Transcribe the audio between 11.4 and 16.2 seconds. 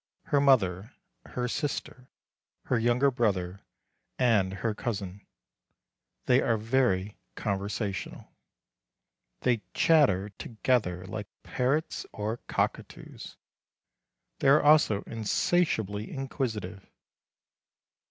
parrots or cockatoos. They are also insatiably